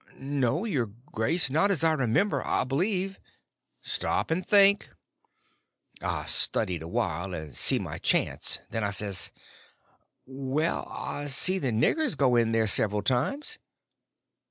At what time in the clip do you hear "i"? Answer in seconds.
1.83-1.91, 2.43-2.63, 6.01-6.25, 8.83-8.89, 10.89-11.27